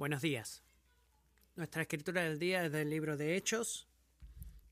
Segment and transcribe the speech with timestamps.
[0.00, 0.62] Buenos días.
[1.56, 3.86] Nuestra escritura del día es del libro de Hechos,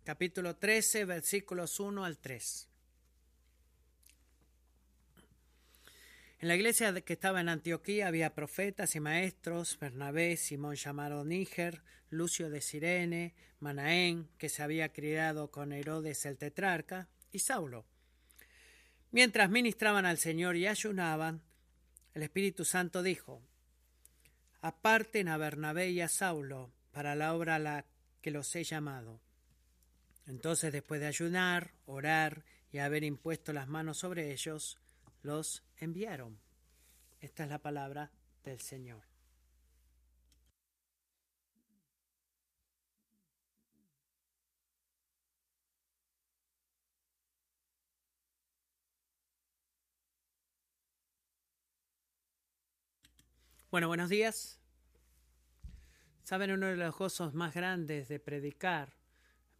[0.02, 2.66] capítulo 13, versículos 1 al 3.
[6.38, 11.82] En la iglesia que estaba en Antioquía había profetas y maestros, Bernabé, Simón llamado Níger,
[12.08, 17.84] Lucio de Sirene, Manaén, que se había criado con Herodes el tetrarca, y Saulo.
[19.10, 21.42] Mientras ministraban al Señor y ayunaban,
[22.14, 23.42] el Espíritu Santo dijo,
[24.60, 27.84] aparten a Bernabé y a Saulo para la obra a la
[28.20, 29.20] que los he llamado.
[30.26, 34.78] Entonces, después de ayunar, orar y haber impuesto las manos sobre ellos,
[35.22, 36.38] los enviaron.
[37.20, 38.10] Esta es la palabra
[38.44, 39.07] del Señor.
[53.70, 54.58] Bueno, buenos días.
[56.24, 58.94] Saben, uno de los gozos más grandes de predicar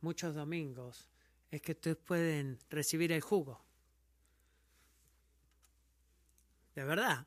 [0.01, 1.11] muchos domingos
[1.51, 3.63] es que ustedes pueden recibir el jugo.
[6.75, 7.27] De verdad.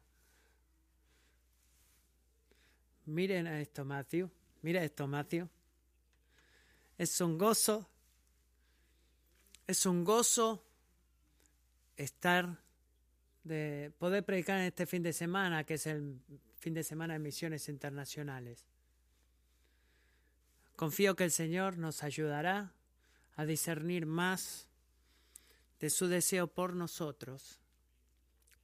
[3.06, 4.32] Miren a esto, Matthew.
[4.64, 5.48] Mira esto, Matthew.
[6.98, 7.88] Es un gozo.
[9.68, 10.66] Es un gozo
[11.96, 12.58] estar
[13.44, 16.20] de poder predicar en este fin de semana, que es el
[16.62, 18.68] fin de semana de misiones internacionales.
[20.76, 22.72] Confío que el Señor nos ayudará
[23.36, 24.68] a discernir más
[25.80, 27.60] de su deseo por nosotros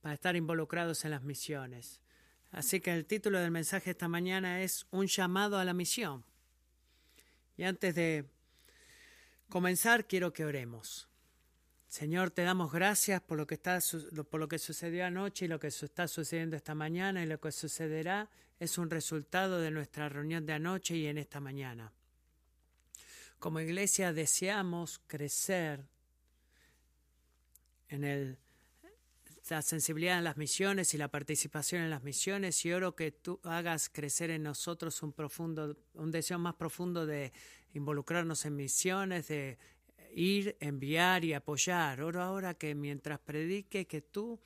[0.02, 2.00] para estar involucrados en las misiones.
[2.52, 6.24] Así que el título del mensaje esta mañana es Un llamado a la misión.
[7.58, 8.30] Y antes de
[9.50, 11.10] comenzar, quiero que oremos.
[11.88, 13.80] Señor, te damos gracias por lo que está
[14.30, 17.52] por lo que sucedió anoche y lo que está sucediendo esta mañana y lo que
[17.52, 21.94] sucederá es un resultado de nuestra reunión de anoche y en esta mañana.
[23.40, 25.86] Como iglesia deseamos crecer
[27.88, 28.38] en el,
[29.50, 33.40] la sensibilidad en las misiones y la participación en las misiones y oro que tú
[33.44, 37.32] hagas crecer en nosotros un profundo un deseo más profundo de
[37.74, 39.58] involucrarnos en misiones, de
[40.18, 42.02] ir, enviar y apoyar.
[42.02, 44.40] Oro ahora que mientras predique, que tú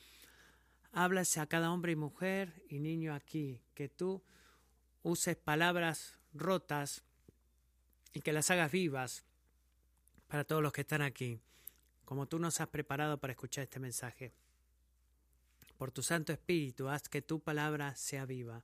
[0.91, 4.21] hablas a cada hombre y mujer y niño aquí, que tú
[5.01, 7.03] uses palabras rotas
[8.13, 9.23] y que las hagas vivas
[10.27, 11.39] para todos los que están aquí,
[12.03, 14.33] como tú nos has preparado para escuchar este mensaje.
[15.77, 18.61] Por tu Santo Espíritu, haz que tu palabra sea viva.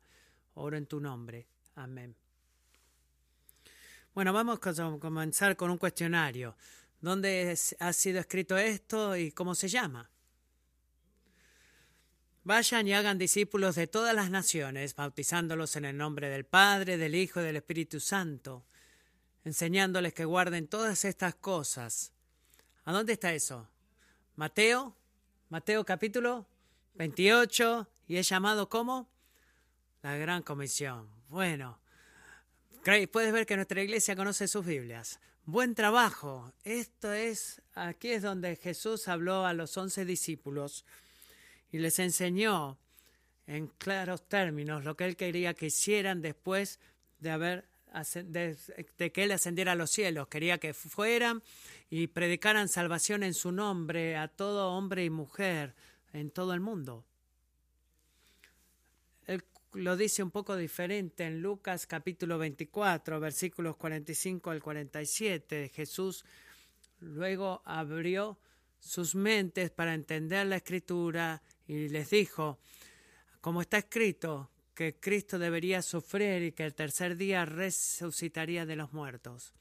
[0.55, 1.47] Oro en tu nombre.
[1.75, 2.15] Amén.
[4.13, 6.55] Bueno, vamos a comenzar con un cuestionario.
[6.99, 10.09] ¿Dónde ha sido escrito esto y cómo se llama?
[12.43, 17.13] Vayan y hagan discípulos de todas las naciones, bautizándolos en el nombre del Padre, del
[17.13, 18.65] Hijo y del Espíritu Santo,
[19.43, 22.13] enseñándoles que guarden todas estas cosas.
[22.85, 23.69] ¿A dónde está eso?
[24.37, 24.95] Mateo,
[25.49, 26.47] Mateo capítulo
[26.95, 29.09] 28, y es llamado como
[30.01, 31.09] la Gran Comisión.
[31.27, 31.79] Bueno,
[33.11, 35.19] puedes ver que nuestra iglesia conoce sus Biblias.
[35.49, 36.51] Buen trabajo.
[36.65, 40.83] Esto es, aquí es donde Jesús habló a los once discípulos
[41.71, 42.77] y les enseñó
[43.45, 46.81] en claros términos lo que él quería que hicieran después
[47.19, 47.65] de haber
[48.13, 48.57] de,
[48.97, 50.27] de, que él ascendiera a los cielos.
[50.27, 51.41] Quería que fueran
[51.89, 55.75] y predicaran salvación en su nombre a todo hombre y mujer
[56.11, 57.06] en todo el mundo
[59.73, 65.69] lo dice un poco diferente en Lucas capítulo 24, versículos 45 al 47.
[65.73, 66.23] Jesús
[66.99, 68.39] luego abrió
[68.79, 72.59] sus mentes para entender la escritura y les dijo,
[73.41, 78.93] como está escrito, que Cristo debería sufrir y que el tercer día resucitaría de los
[78.93, 79.53] muertos.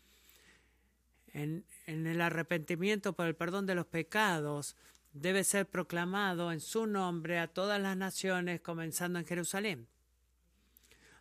[1.33, 4.77] En, en el arrepentimiento por el perdón de los pecados
[5.12, 9.88] debe ser proclamado en su nombre a todas las naciones, comenzando en Jerusalén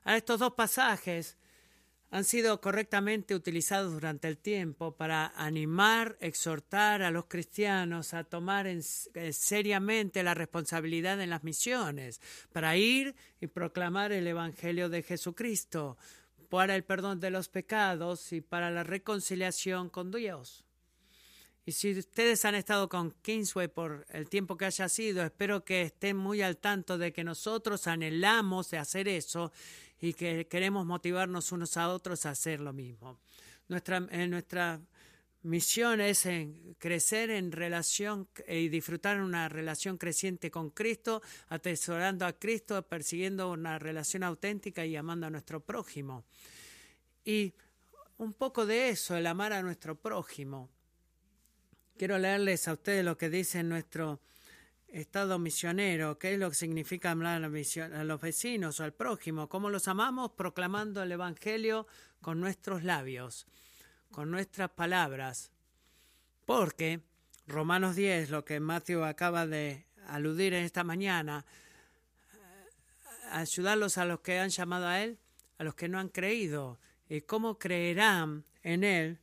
[0.05, 1.37] estos dos pasajes
[2.11, 8.67] han sido correctamente utilizados durante el tiempo para animar, exhortar a los cristianos a tomar
[8.67, 8.81] en,
[9.15, 12.21] eh, seriamente la responsabilidad en las misiones,
[12.53, 15.97] para ir y proclamar el Evangelio de Jesucristo,
[16.49, 20.64] para el perdón de los pecados y para la reconciliación con Dios.
[21.67, 25.81] Y si ustedes han estado con Kingsway por el tiempo que haya sido, espero que
[25.81, 29.51] estén muy al tanto de que nosotros anhelamos de hacer eso
[29.99, 33.19] y que queremos motivarnos unos a otros a hacer lo mismo.
[33.67, 34.79] Nuestra, nuestra
[35.41, 36.27] misión es
[36.77, 43.79] crecer en relación y disfrutar una relación creciente con Cristo, atesorando a Cristo, persiguiendo una
[43.79, 46.25] relación auténtica y amando a nuestro prójimo.
[47.23, 47.53] Y
[48.17, 50.69] un poco de eso, el amar a nuestro prójimo.
[51.97, 54.19] Quiero leerles a ustedes lo que dice nuestro
[54.89, 59.69] estado misionero, qué es lo que significa amar a los vecinos o al prójimo, cómo
[59.69, 61.87] los amamos proclamando el Evangelio
[62.19, 63.47] con nuestros labios,
[64.11, 65.51] con nuestras palabras.
[66.45, 66.99] Porque
[67.47, 71.45] Romanos 10, lo que Matthew acaba de aludir en esta mañana,
[72.33, 72.37] eh,
[73.31, 75.17] ayudarlos a los que han llamado a Él,
[75.59, 76.77] a los que no han creído.
[77.07, 79.19] ¿Y cómo creerán en Él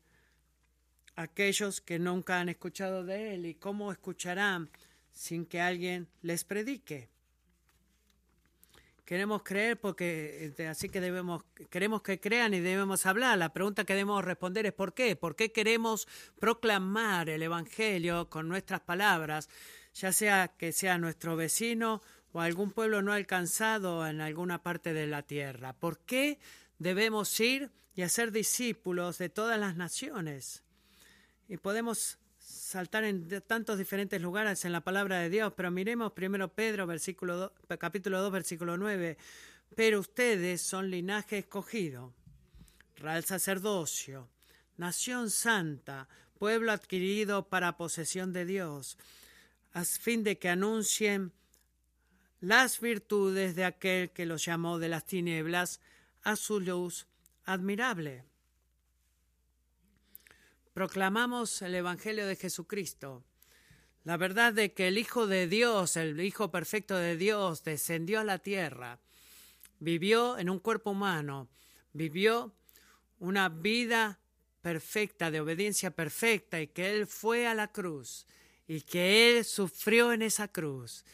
[1.16, 3.46] aquellos que nunca han escuchado de Él?
[3.46, 4.70] ¿Y cómo escucharán
[5.12, 7.08] sin que alguien les predique?
[9.04, 13.36] Queremos creer porque este, así que debemos queremos que crean y debemos hablar.
[13.36, 15.16] La pregunta que debemos responder es ¿por qué?
[15.16, 16.06] ¿Por qué queremos
[16.38, 19.48] proclamar el evangelio con nuestras palabras,
[19.94, 22.00] ya sea que sea nuestro vecino
[22.32, 25.74] o algún pueblo no alcanzado en alguna parte de la tierra?
[25.74, 26.38] ¿Por qué
[26.82, 30.62] debemos ir y hacer discípulos de todas las naciones.
[31.52, 36.48] Y podemos saltar en tantos diferentes lugares en la palabra de Dios, pero miremos primero
[36.48, 36.88] Pedro,
[37.78, 39.18] capítulo 2, versículo 9.
[39.76, 42.14] Pero ustedes son linaje escogido,
[42.96, 44.30] real sacerdocio,
[44.78, 46.08] nación santa,
[46.38, 48.96] pueblo adquirido para posesión de Dios,
[49.74, 51.32] a fin de que anuncien
[52.40, 55.82] las virtudes de aquel que los llamó de las tinieblas
[56.22, 57.06] a su luz
[57.44, 58.24] admirable.
[60.72, 63.22] Proclamamos el Evangelio de Jesucristo,
[64.04, 68.24] la verdad de que el Hijo de Dios, el Hijo perfecto de Dios, descendió a
[68.24, 68.98] la tierra,
[69.80, 71.48] vivió en un cuerpo humano,
[71.92, 72.54] vivió
[73.18, 74.18] una vida
[74.62, 78.26] perfecta, de obediencia perfecta, y que Él fue a la cruz,
[78.66, 81.04] y que Él sufrió en esa cruz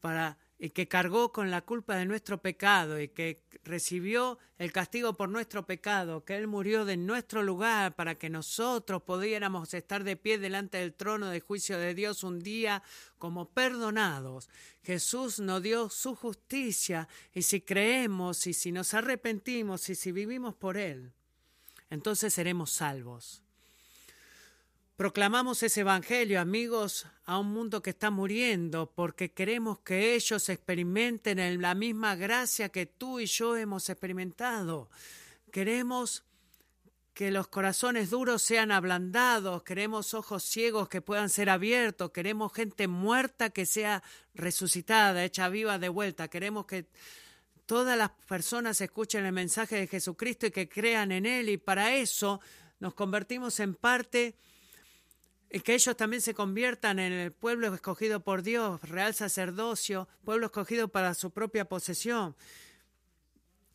[0.00, 5.14] para y que cargó con la culpa de nuestro pecado y que recibió el castigo
[5.14, 10.14] por nuestro pecado, que Él murió de nuestro lugar para que nosotros pudiéramos estar de
[10.14, 12.84] pie delante del trono de juicio de Dios un día
[13.18, 14.48] como perdonados.
[14.84, 20.54] Jesús nos dio su justicia y si creemos y si nos arrepentimos y si vivimos
[20.54, 21.10] por Él,
[21.90, 23.42] entonces seremos salvos.
[25.02, 31.60] Proclamamos ese Evangelio, amigos, a un mundo que está muriendo porque queremos que ellos experimenten
[31.60, 34.88] la misma gracia que tú y yo hemos experimentado.
[35.50, 36.22] Queremos
[37.14, 42.86] que los corazones duros sean ablandados, queremos ojos ciegos que puedan ser abiertos, queremos gente
[42.86, 46.86] muerta que sea resucitada, hecha viva de vuelta, queremos que
[47.66, 51.92] todas las personas escuchen el mensaje de Jesucristo y que crean en Él y para
[51.96, 52.40] eso
[52.78, 54.36] nos convertimos en parte
[55.60, 60.88] que ellos también se conviertan en el pueblo escogido por Dios, real sacerdocio, pueblo escogido
[60.88, 62.34] para su propia posesión.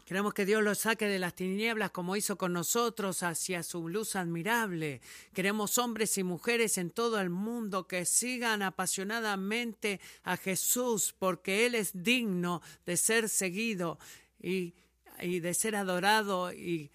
[0.04, 4.16] Queremos que Dios los saque de las tinieblas como hizo con nosotros hacia su luz
[4.16, 5.02] admirable.
[5.34, 11.76] Queremos hombres y mujeres en todo el mundo que sigan apasionadamente a Jesús porque Él
[11.76, 14.00] es digno de ser seguido
[14.42, 14.74] y,
[15.20, 16.90] y de ser adorado y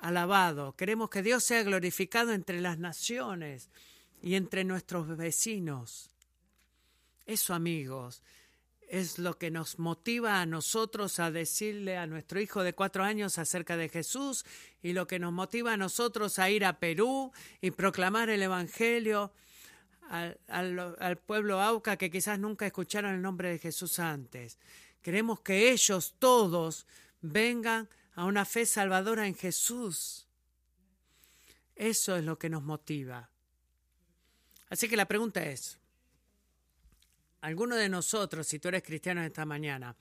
[0.00, 0.76] alabado.
[0.76, 3.70] Queremos que Dios sea glorificado entre las naciones
[4.22, 6.08] y entre nuestros vecinos.
[7.26, 8.22] Eso, amigos,
[8.88, 13.38] es lo que nos motiva a nosotros a decirle a nuestro hijo de cuatro años
[13.38, 14.44] acerca de Jesús
[14.82, 19.32] y lo que nos motiva a nosotros a ir a Perú y proclamar el Evangelio
[20.08, 24.58] al, pueblo Auca que quizás nunca escucharon el nombre de Jesús antes.
[25.00, 26.86] Queremos que ellos todos
[27.22, 30.28] vengan a una fe salvadora en Jesús.
[31.74, 33.31] Eso es lo que nos motiva.
[34.72, 35.78] Así que la pregunta es,
[37.42, 39.94] ¿alguno de nosotros, si tú eres cristiano esta mañana,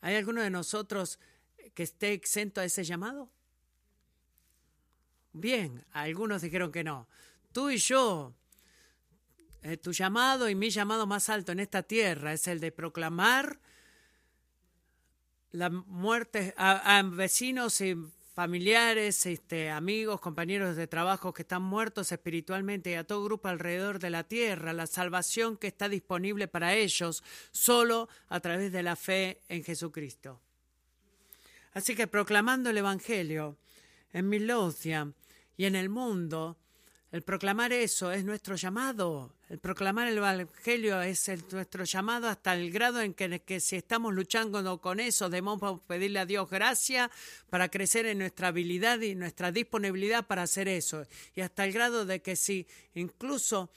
[0.00, 1.18] ¿hay alguno de nosotros
[1.74, 3.28] que esté exento a ese llamado?
[5.32, 7.08] Bien, algunos dijeron que no.
[7.50, 8.32] Tú y yo,
[9.60, 13.58] eh, tu llamado y mi llamado más alto en esta tierra es el de proclamar
[15.50, 17.96] la muerte a, a vecinos y
[18.34, 23.98] familiares, este, amigos, compañeros de trabajo que están muertos espiritualmente y a todo grupo alrededor
[23.98, 28.96] de la tierra, la salvación que está disponible para ellos solo a través de la
[28.96, 30.40] fe en Jesucristo.
[31.74, 33.58] Así que proclamando el Evangelio
[34.12, 35.12] en Milocia
[35.56, 36.56] y en el mundo,
[37.12, 39.34] El proclamar eso es nuestro llamado.
[39.50, 44.14] El proclamar el Evangelio es nuestro llamado hasta el grado en que, que, si estamos
[44.14, 47.10] luchando con eso, debemos pedirle a Dios gracia
[47.50, 51.06] para crecer en nuestra habilidad y nuestra disponibilidad para hacer eso.
[51.34, 53.68] Y hasta el grado de que si incluso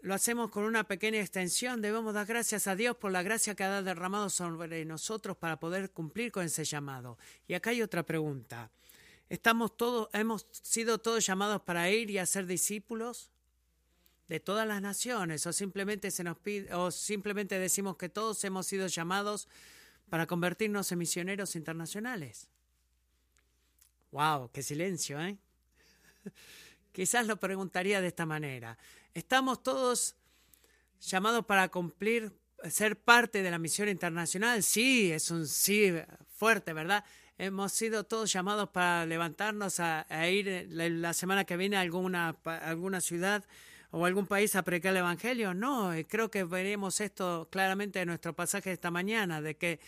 [0.00, 3.64] lo hacemos con una pequeña extensión, debemos dar gracias a Dios por la gracia que
[3.64, 7.18] ha derramado sobre nosotros para poder cumplir con ese llamado.
[7.46, 8.70] Y acá hay otra pregunta.
[9.28, 13.30] ¿Estamos todos, hemos sido todos llamados para ir y hacer discípulos
[14.26, 15.46] de todas las naciones?
[15.46, 19.48] ¿O simplemente se nos pide, o simplemente decimos que todos hemos sido llamados
[20.08, 22.48] para convertirnos en misioneros internacionales?
[24.12, 24.50] ¡Wow!
[24.50, 25.36] ¡Qué silencio, eh!
[26.92, 28.78] Quizás lo preguntaría de esta manera.
[29.12, 30.16] ¿Estamos todos
[31.00, 32.32] llamados para cumplir,
[32.70, 34.62] ser parte de la misión internacional?
[34.62, 35.92] Sí, es un sí
[36.30, 37.04] fuerte, ¿verdad?
[37.40, 43.00] Hemos sido todos llamados para levantarnos a, ir la, semana que viene a alguna, alguna
[43.00, 43.44] ciudad
[43.92, 45.54] o algún país a predicar el Evangelio.
[45.54, 49.78] No, eh, creo que veremos esto claramente en nuestro pasaje de esta mañana, de que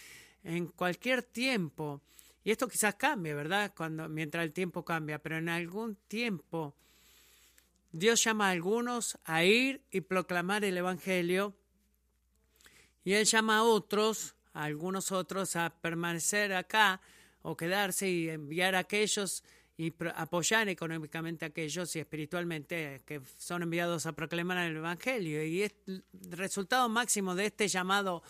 [0.45, 2.01] en cualquier tiempo,
[2.45, 3.73] y esto quizás cambie, ¿verdad?
[3.77, 6.77] Cuando, mientras el tiempo cambia, pero en algún tiempo
[7.91, 11.53] Dios llama a algunos a ir y proclamar el Evangelio
[13.03, 17.01] y Él llama a otros, a algunos otros, a permanecer acá
[17.43, 19.43] o quedarse y enviar a aquellos
[19.77, 25.43] y apoyar económicamente a aquellos y espiritualmente que son enviados a proclamar el Evangelio.
[25.43, 28.23] Y el resultado máximo de este llamado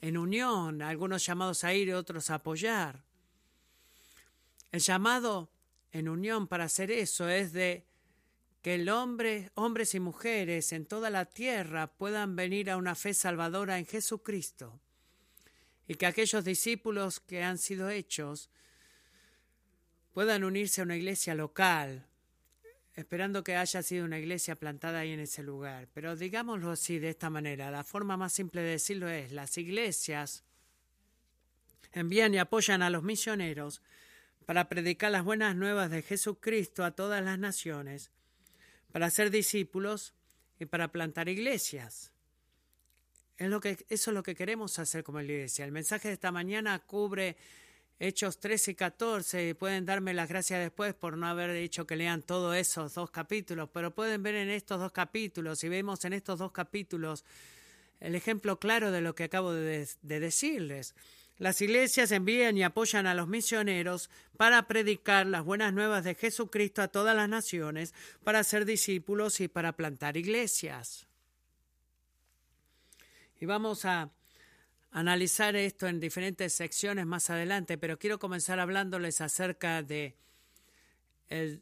[0.00, 3.02] en unión, algunos llamados a ir y otros a apoyar.
[4.70, 5.50] El llamado
[5.90, 7.84] en unión para hacer eso es de
[8.62, 13.12] que el hombre, hombres y mujeres en toda la tierra puedan venir a una fe
[13.12, 14.78] salvadora en Jesucristo
[15.88, 18.50] y que aquellos discípulos que han sido hechos
[20.12, 22.06] puedan unirse a una iglesia local,
[22.94, 25.88] esperando que haya sido una iglesia plantada ahí en ese lugar.
[25.94, 30.44] Pero digámoslo así, de esta manera, la forma más simple de decirlo es, las iglesias
[31.92, 33.82] envían y apoyan a los misioneros
[34.46, 38.10] para predicar las buenas nuevas de Jesucristo a todas las naciones
[38.92, 40.12] para ser discípulos
[40.58, 42.12] y para plantar iglesias.
[43.38, 45.64] Es lo que, eso es lo que queremos hacer como iglesia.
[45.64, 47.36] El mensaje de esta mañana cubre
[47.98, 49.54] Hechos 13 y 14.
[49.54, 53.68] Pueden darme las gracias después por no haber dicho que lean todos esos dos capítulos,
[53.72, 57.24] pero pueden ver en estos dos capítulos y vemos en estos dos capítulos
[58.00, 60.94] el ejemplo claro de lo que acabo de, de decirles.
[61.38, 66.82] Las iglesias envían y apoyan a los misioneros para predicar las buenas nuevas de Jesucristo
[66.82, 71.06] a todas las naciones, para ser discípulos y para plantar iglesias.
[73.42, 74.08] Y vamos a
[74.92, 80.14] analizar esto en diferentes secciones más adelante, pero quiero comenzar hablándoles acerca de,
[81.26, 81.60] el,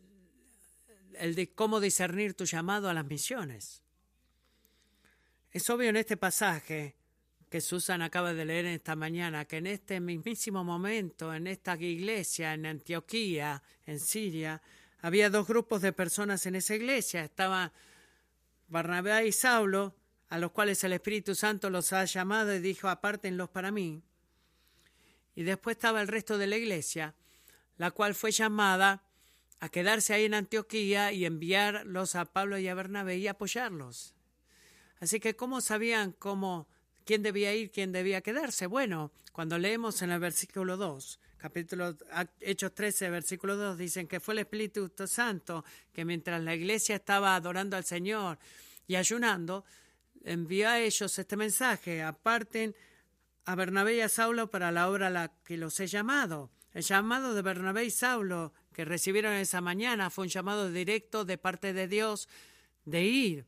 [1.18, 3.80] de cómo discernir tu llamado a las misiones.
[5.52, 6.96] Es obvio en este pasaje
[7.48, 12.52] que Susan acaba de leer esta mañana, que en este mismísimo momento, en esta iglesia,
[12.52, 14.60] en Antioquía, en Siria,
[15.00, 17.24] había dos grupos de personas en esa iglesia.
[17.24, 17.72] Estaba
[18.68, 19.94] Barnabé y Saulo,
[20.30, 24.02] a los cuales el Espíritu Santo los ha llamado y dijo, apártenlos para mí.
[25.34, 27.14] Y después estaba el resto de la iglesia,
[27.76, 29.02] la cual fue llamada
[29.60, 34.14] a quedarse ahí en Antioquía y enviarlos a Pablo y a Bernabé y apoyarlos.
[35.00, 36.66] Así que, ¿cómo sabían cómo
[37.10, 38.66] ¿Quién debía ir, quién debía quedarse?
[38.66, 41.96] Bueno, cuando leemos en el versículo 2, capítulo
[42.38, 47.34] Hechos 13, versículo 2, dicen que fue el Espíritu Santo que mientras la iglesia estaba
[47.34, 48.38] adorando al Señor
[48.86, 49.64] y ayunando,
[50.24, 52.74] envió a ellos este mensaje, aparten
[53.44, 56.50] a Bernabé y a Saulo para la obra a la que los he llamado.
[56.72, 61.38] El llamado de Bernabé y Saulo que recibieron esa mañana fue un llamado directo de
[61.38, 62.28] parte de Dios
[62.84, 63.46] de ir.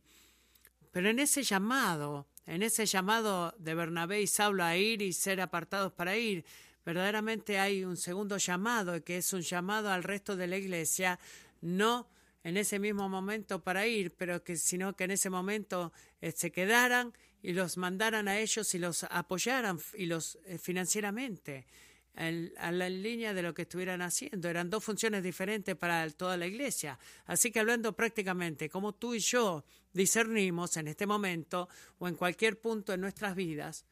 [0.90, 5.40] Pero en ese llamado en ese llamado de Bernabé y Saulo a ir y ser
[5.40, 6.44] apartados para ir,
[6.84, 11.18] verdaderamente hay un segundo llamado, que es un llamado al resto de la iglesia,
[11.60, 12.08] no
[12.44, 16.50] en ese mismo momento para ir, pero que sino que en ese momento eh, se
[16.50, 21.66] quedaran y los mandaran a ellos y los apoyaran y los eh, financieramente
[22.14, 24.48] a la línea de lo que estuvieran haciendo.
[24.48, 26.98] Eran dos funciones diferentes para toda la iglesia.
[27.24, 31.68] Así que hablando prácticamente, como tú y yo discernimos en este momento
[31.98, 33.86] o en cualquier punto en nuestras vidas,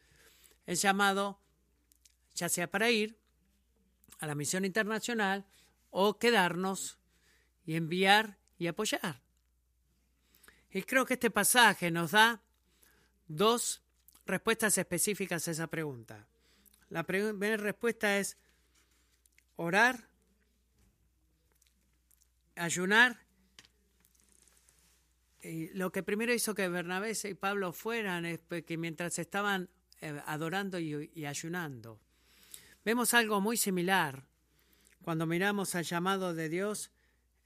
[0.67, 1.41] el llamado,
[2.35, 3.17] ya sea para ir
[4.19, 5.47] a la misión internacional
[5.91, 6.99] o quedarnos
[7.65, 9.21] y enviar y apoyar.
[10.71, 12.41] Y creo que este pasaje nos da
[13.27, 13.83] dos
[14.27, 16.27] respuestas específicas a esa pregunta.
[16.91, 18.37] La primera respuesta es
[19.57, 20.09] orar,
[22.55, 23.19] ayunar
[25.73, 29.71] lo que primero hizo que Bernabé y Pablo fueran es que mientras estaban
[30.03, 31.99] eh, adorando y ayunando.
[32.85, 34.23] Vemos algo muy similar
[35.03, 36.91] cuando miramos al llamado de Dios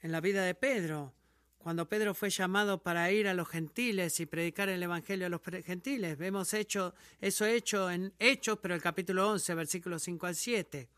[0.05, 1.15] en la vida de Pedro,
[1.57, 5.41] cuando Pedro fue llamado para ir a los gentiles y predicar el Evangelio a los
[5.65, 6.19] gentiles.
[6.19, 10.89] Vemos hecho, eso hecho en Hechos, pero el capítulo 11, versículos 5 al 7.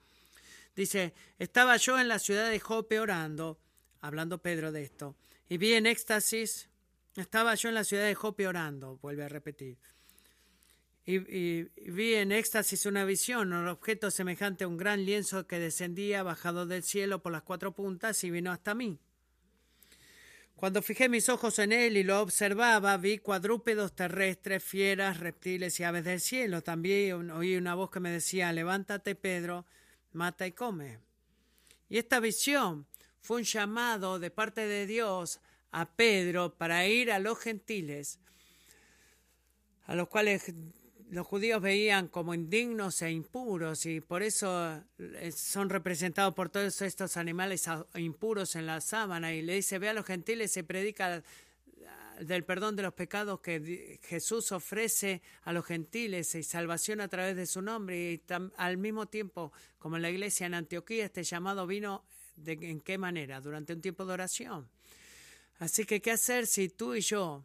[0.75, 3.61] Dice, estaba yo en la ciudad de Jope orando,
[4.01, 5.15] hablando Pedro de esto,
[5.49, 6.69] y vi en éxtasis,
[7.15, 9.79] estaba yo en la ciudad de Jope orando, vuelve a repetir,
[11.09, 16.25] y, vi en éxtasis una visión, un objeto semejante a un gran lienzo que descendía
[16.25, 18.99] bajado del cielo por las cuatro puntas y vino hasta mí.
[20.57, 25.85] Cuando fijé mis ojos en él y lo observaba, vi cuadrúpedos terrestres, fieras, reptiles y
[25.85, 26.63] aves del cielo.
[26.63, 29.65] También oí una voz que me decía, levántate, Pedro,
[30.13, 30.99] mata y come.
[31.89, 32.87] Y esta visión
[33.21, 38.19] fue un llamado de parte de Dios a Pedro para ir a los gentiles,
[39.85, 40.53] a los cuales
[41.11, 46.83] los judíos veían como indignos e impuros y por eso eh, son representados por todos
[46.83, 51.23] estos animales impuros en la sábana y le dice ve a los gentiles y predica
[51.87, 57.09] ah, del perdón de los pecados que Jesús ofrece a los gentiles y salvación a
[57.09, 58.23] través de su nombre y
[58.57, 62.99] al mismo tiempo como en la iglesia en Antioquía este llamado vino de en qué
[62.99, 64.69] manera durante un tiempo de oración.
[65.59, 67.45] Así que qué hacer si tú y yo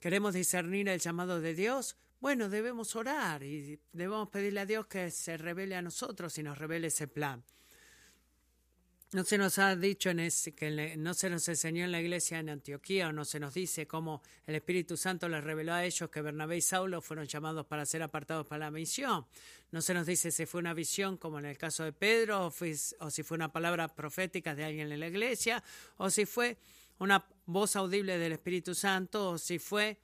[0.00, 5.10] queremos discernir el llamado de Dios bueno, debemos orar y debemos pedirle a Dios que
[5.10, 7.44] se revele a nosotros y nos revele ese plan.
[9.12, 12.40] No se nos ha dicho en ese, que no se nos enseñó en la iglesia
[12.40, 16.10] en Antioquía o no se nos dice cómo el Espíritu Santo les reveló a ellos
[16.10, 19.24] que Bernabé y Saulo fueron llamados para ser apartados para la misión.
[19.70, 22.52] No se nos dice si fue una visión como en el caso de Pedro o,
[23.00, 25.64] o si fue una palabra profética de alguien en la iglesia
[25.96, 26.58] o si fue
[26.98, 29.98] una voz audible del Espíritu Santo o si fue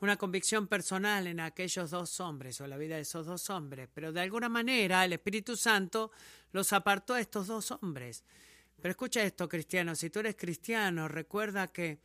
[0.00, 4.12] una convicción personal en aquellos dos hombres o la vida de esos dos hombres, pero
[4.12, 6.10] de alguna manera el Espíritu Santo
[6.52, 8.22] los apartó a estos dos hombres.
[8.80, 11.98] Pero escucha esto, cristiano, si tú eres cristiano, recuerda que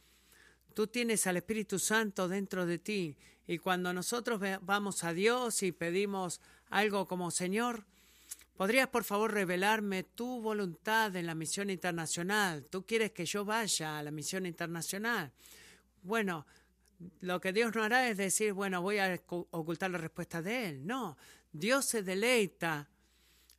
[0.73, 5.73] tú tienes al Espíritu Santo dentro de ti y cuando nosotros vamos a Dios y
[5.73, 7.85] pedimos algo como Señor,
[8.55, 12.65] ¿podrías por favor revelarme tu voluntad en la misión internacional?
[12.69, 15.33] ¿Tú quieres que yo vaya a la misión internacional?
[16.03, 16.45] Bueno,
[17.21, 20.85] lo que Dios no hará es decir, bueno, voy a ocultar la respuesta de Él.
[20.85, 21.17] No,
[21.51, 22.89] Dios se deleita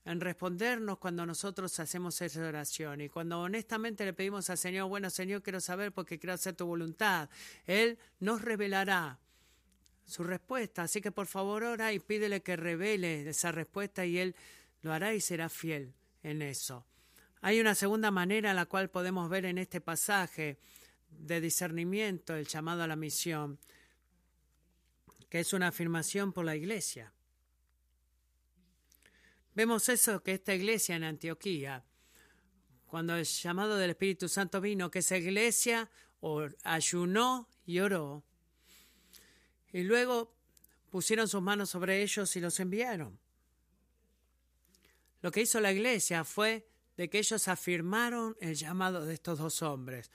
[0.05, 5.11] en respondernos cuando nosotros hacemos esa oración y cuando honestamente le pedimos al Señor, bueno
[5.11, 7.29] Señor, quiero saber porque quiero hacer tu voluntad,
[7.67, 9.19] Él nos revelará
[10.05, 10.83] su respuesta.
[10.83, 14.35] Así que por favor ora y pídele que revele esa respuesta y Él
[14.83, 16.85] lo hará y será fiel en eso.
[17.41, 20.59] Hay una segunda manera la cual podemos ver en este pasaje
[21.19, 23.59] de discernimiento, el llamado a la misión,
[25.29, 27.13] que es una afirmación por la iglesia.
[29.55, 31.85] Vemos eso que esta iglesia en Antioquía,
[32.87, 35.91] cuando el llamado del Espíritu Santo vino, que esa iglesia
[36.63, 38.25] ayunó y oró,
[39.73, 40.35] y luego
[40.91, 43.19] pusieron sus manos sobre ellos y los enviaron.
[45.23, 49.63] Lo que hizo la iglesia fue de que ellos afirmaron el llamado de estos dos
[49.63, 50.11] hombres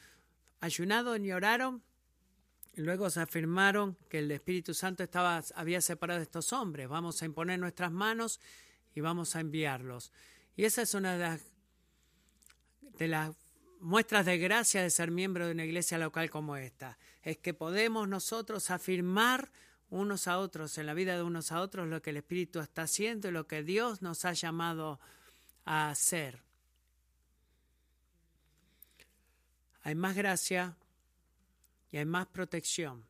[0.59, 1.83] ayunaron y oraron.
[2.75, 6.87] Y luego se afirmaron que el Espíritu Santo estaba, había separado a estos hombres.
[6.87, 8.39] Vamos a imponer nuestras manos
[8.93, 10.11] y vamos a enviarlos.
[10.55, 11.41] Y esa es una de las,
[12.99, 13.35] de las
[13.79, 16.97] muestras de gracia de ser miembro de una iglesia local como esta.
[17.23, 19.51] Es que podemos nosotros afirmar
[19.89, 22.83] unos a otros, en la vida de unos a otros, lo que el Espíritu está
[22.83, 24.99] haciendo y lo que Dios nos ha llamado
[25.65, 26.46] a hacer.
[29.87, 30.75] Hay más gracia
[31.93, 33.05] y hay más protección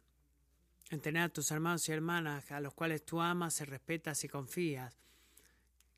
[0.92, 4.96] en tener a tus hermanos y hermanas a los cuales tú amas, respetas y confías,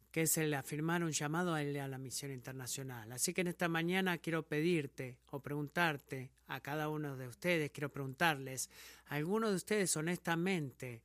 [0.10, 3.12] que es el afirmar un llamado a, a la misión internacional.
[3.12, 7.92] Así que en esta mañana quiero pedirte o preguntarte a cada uno de ustedes, quiero
[7.92, 8.70] preguntarles,
[9.08, 11.02] ¿alguno de ustedes honestamente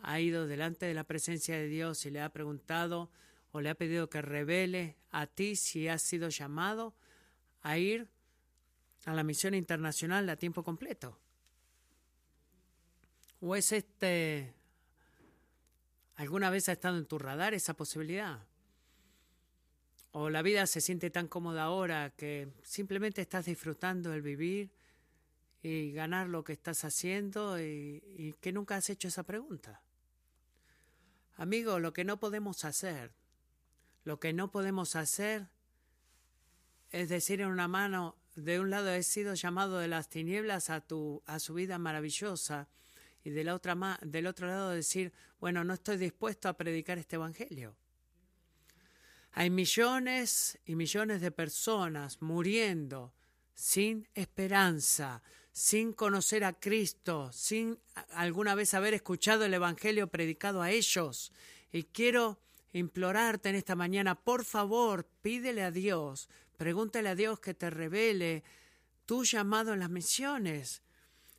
[0.00, 3.10] ha ido delante de la presencia de Dios y le ha preguntado
[3.52, 6.92] o le ha pedido que revele a ti si has sido llamado
[7.62, 8.10] a ir
[9.04, 11.18] a la misión internacional a tiempo completo?
[13.40, 14.54] ¿O es este...
[16.16, 18.44] ¿Alguna vez ha estado en tu radar esa posibilidad?
[20.10, 24.70] ¿O la vida se siente tan cómoda ahora que simplemente estás disfrutando el vivir
[25.62, 29.80] y ganar lo que estás haciendo y, y que nunca has hecho esa pregunta?
[31.36, 33.12] Amigo, lo que no podemos hacer,
[34.02, 35.46] lo que no podemos hacer
[36.90, 40.80] es decir en una mano de un lado he sido llamado de las tinieblas a
[40.80, 42.68] tu a su vida maravillosa
[43.24, 47.16] y de la otra del otro lado decir, bueno, no estoy dispuesto a predicar este
[47.16, 47.76] evangelio.
[49.32, 53.12] Hay millones y millones de personas muriendo
[53.54, 60.70] sin esperanza, sin conocer a Cristo, sin alguna vez haber escuchado el Evangelio predicado a
[60.70, 61.32] ellos.
[61.72, 62.40] Y quiero
[62.72, 68.44] implorarte en esta mañana, por favor, pídele a Dios, pregúntale a Dios que te revele
[69.06, 70.82] tu llamado en las misiones.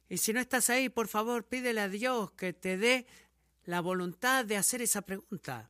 [0.10, 3.06] Y si no estás ahí, por favor, pídele a Dios que te dé
[3.66, 5.70] la voluntad de hacer esa pregunta.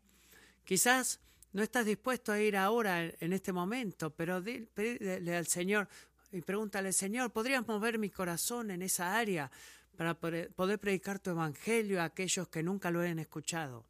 [0.63, 1.19] Quizás
[1.51, 5.89] no estás dispuesto a ir ahora en este momento, pero pídele al Señor
[6.31, 9.51] y pregúntale, Señor, ¿podrías mover mi corazón en esa área
[9.97, 13.85] para poder predicar tu evangelio a aquellos que nunca lo hayan escuchado?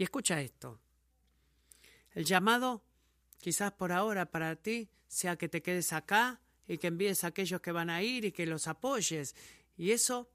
[0.00, 0.80] Y escucha esto.
[2.14, 2.82] El llamado,
[3.36, 7.60] quizás por ahora para ti, sea que te quedes acá y que envíes a aquellos
[7.60, 9.36] que van a ir y que los apoyes.
[9.76, 10.30] Y eso,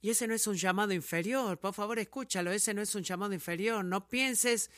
[0.00, 1.60] y ese no es un llamado inferior.
[1.60, 3.84] Por favor, escúchalo, ese no es un llamado inferior.
[3.84, 4.72] No pienses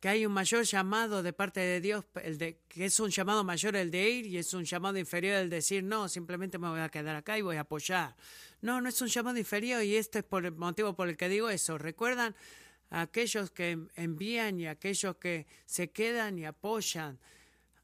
[0.00, 3.44] que hay un mayor llamado de parte de Dios, el de, que es un llamado
[3.44, 6.80] mayor el de ir y es un llamado inferior el decir, no, simplemente me voy
[6.80, 8.16] a quedar acá y voy a apoyar.
[8.62, 11.28] No, no es un llamado inferior y este es por el motivo por el que
[11.28, 11.76] digo eso.
[11.76, 12.34] ¿Recuerdan?
[12.90, 17.18] Aquellos que envían y aquellos que se quedan y apoyan.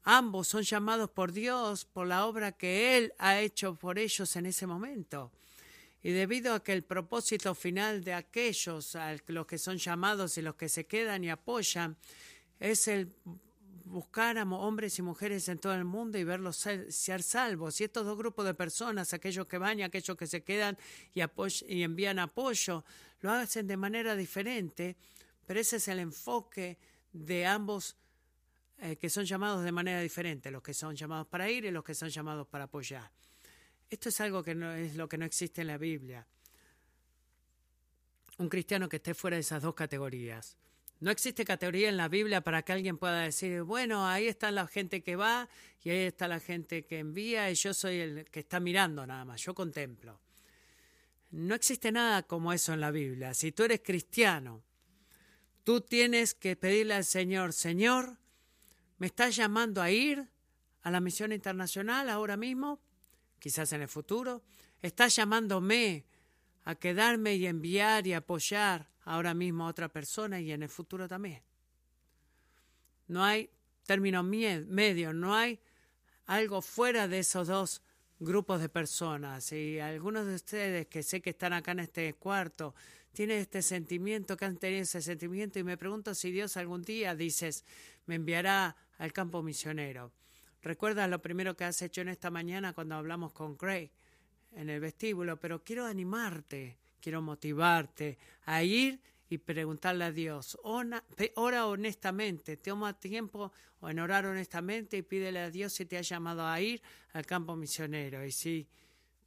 [0.03, 4.45] Ambos son llamados por Dios por la obra que Él ha hecho por ellos en
[4.45, 5.31] ese momento.
[6.03, 10.41] Y debido a que el propósito final de aquellos, a los que son llamados y
[10.41, 11.97] los que se quedan y apoyan,
[12.59, 13.11] es el
[13.87, 17.81] buscar a hombres y mujeres en todo el mundo y verlos ser, salvos.
[17.81, 20.77] Y estos dos grupos de personas, aquellos que van y aquellos que se quedan
[21.13, 21.21] y,
[21.67, 22.83] y envían apoyo,
[23.21, 24.95] lo hacen de manera diferente,
[25.45, 26.77] pero ese es el enfoque
[27.13, 27.95] de ambos
[28.79, 31.83] eh, que son llamados de manera diferente, los que son llamados para ir y los
[31.83, 33.09] que son llamados para apoyar.
[33.89, 36.27] Esto es algo que no es lo que no existe en la Biblia.
[38.37, 40.57] Un cristiano que esté fuera de esas dos categorías.
[40.99, 44.67] No existe categoría en la Biblia para que alguien pueda decir, bueno, ahí está la
[44.67, 45.47] gente que va
[45.83, 49.23] y ahí está la gente que envía y yo soy el que está mirando nada
[49.23, 50.19] más, yo contemplo.
[51.31, 53.33] No existe nada como eso en la Biblia.
[53.33, 54.63] Si tú eres cristiano,
[55.63, 58.17] tú tienes que pedirle al Señor, Señor,
[58.97, 60.29] ¿me estás llamando a ir
[60.81, 62.79] a la misión internacional ahora mismo?
[63.39, 64.43] Quizás en el futuro.
[64.81, 66.05] ¿Estás llamándome
[66.63, 71.07] a quedarme y enviar y apoyar ahora mismo a otra persona y en el futuro
[71.07, 71.43] también?
[73.07, 73.49] No hay
[73.85, 75.59] término medio, no hay
[76.25, 77.81] algo fuera de esos dos
[78.19, 82.73] grupos de personas y algunos de ustedes que sé que están acá en este cuarto
[83.13, 87.15] tienen este sentimiento, que han tenido ese sentimiento y me pregunto si Dios algún día,
[87.15, 87.65] dices,
[88.05, 90.11] me enviará al campo misionero.
[90.61, 93.89] Recuerda lo primero que has hecho en esta mañana cuando hablamos con Craig
[94.55, 98.99] en el vestíbulo, pero quiero animarte, quiero motivarte a ir
[99.29, 100.57] y preguntarle a Dios.
[100.63, 106.45] Ora honestamente, toma tiempo en orar honestamente y pídele a Dios si te ha llamado
[106.45, 106.81] a ir
[107.13, 108.25] al campo misionero.
[108.25, 108.67] Y si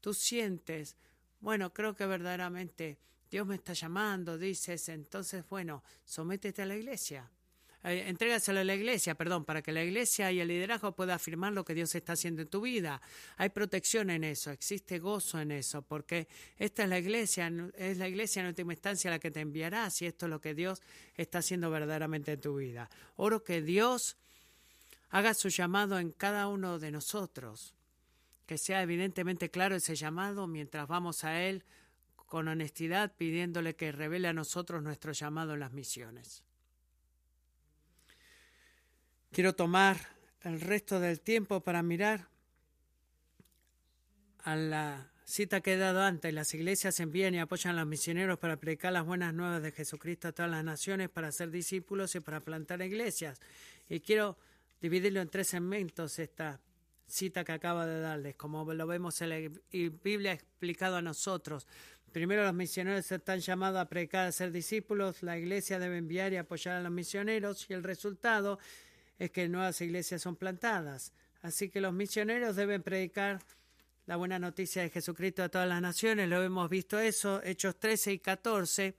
[0.01, 0.97] tú sientes,
[1.41, 2.99] bueno, creo que verdaderamente
[3.31, 7.31] Dios me está llamando, dices, entonces, bueno, sométete a la iglesia.
[7.83, 11.55] Eh, entrégaselo a la iglesia, perdón, para que la iglesia y el liderazgo pueda afirmar
[11.55, 13.01] lo que Dios está haciendo en tu vida.
[13.39, 18.07] Hay protección en eso, existe gozo en eso, porque esta es la iglesia, es la
[18.07, 20.83] iglesia en última instancia la que te enviará si esto es lo que Dios
[21.17, 22.91] está haciendo verdaderamente en tu vida.
[23.17, 24.19] Oro que Dios
[25.09, 27.75] haga su llamado en cada uno de nosotros,
[28.47, 31.65] que sea evidentemente claro ese llamado mientras vamos a Él
[32.27, 36.45] con honestidad pidiéndole que revele a nosotros nuestro llamado en las misiones.
[39.33, 39.97] Quiero tomar
[40.43, 42.27] el resto del tiempo para mirar
[44.43, 46.35] a la cita que he dado antes.
[46.35, 50.27] Las iglesias envían y apoyan a los misioneros para predicar las buenas nuevas de Jesucristo
[50.27, 53.39] a todas las naciones, para ser discípulos y para plantar iglesias.
[53.89, 54.37] Y quiero
[54.81, 56.61] dividirlo en tres segmentos esta
[57.07, 59.37] cita que acaba de darles, como lo vemos en la
[60.03, 61.69] Biblia explicado a nosotros.
[62.11, 66.37] Primero los misioneros están llamados a predicar, a ser discípulos, la iglesia debe enviar y
[66.37, 68.59] apoyar a los misioneros y el resultado
[69.21, 71.13] es que nuevas iglesias son plantadas.
[71.43, 73.39] Así que los misioneros deben predicar
[74.07, 76.27] la buena noticia de Jesucristo a todas las naciones.
[76.27, 77.43] Lo hemos visto eso.
[77.45, 78.95] Hechos 13 y 14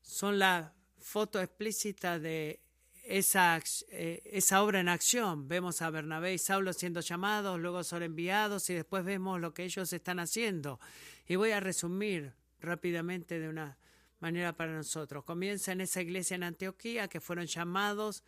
[0.00, 2.60] son la foto explícita de
[3.04, 5.46] esa, eh, esa obra en acción.
[5.46, 9.64] Vemos a Bernabé y Saulo siendo llamados, luego son enviados y después vemos lo que
[9.64, 10.80] ellos están haciendo.
[11.28, 13.76] Y voy a resumir rápidamente de una
[14.22, 15.24] manera para nosotros.
[15.24, 18.22] Comienza en esa iglesia en Antioquía que fueron llamados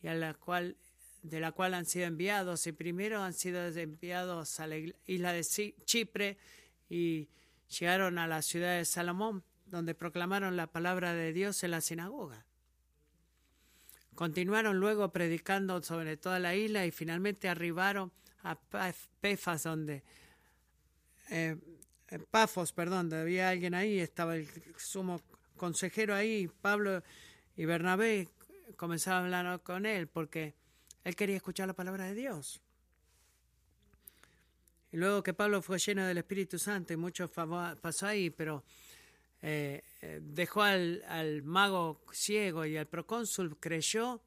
[0.00, 0.76] y a la cual
[1.22, 5.44] de la cual han sido enviados y primero han sido enviados a la isla de
[5.84, 6.38] Chipre
[6.88, 7.28] y
[7.78, 12.46] llegaron a la ciudad de Salomón, donde proclamaron la palabra de Dios en la sinagoga.
[14.14, 18.58] Continuaron luego predicando sobre toda la isla y finalmente arribaron a
[19.20, 20.02] Pefas, donde
[21.28, 21.56] eh,
[22.30, 25.20] Pafos, perdón, donde había alguien ahí, estaba el sumo
[25.60, 27.02] consejero ahí, Pablo
[27.54, 28.30] y Bernabé
[28.78, 30.54] comenzaron a hablar con él porque
[31.04, 32.62] él quería escuchar la palabra de Dios.
[34.90, 38.64] Y luego que Pablo fue lleno del Espíritu Santo y mucho pasó ahí, pero
[39.42, 44.22] eh, eh, dejó al, al, mago ciego y al procónsul creyó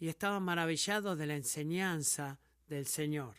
[0.00, 3.34] y estaba maravillado de la enseñanza del Señor.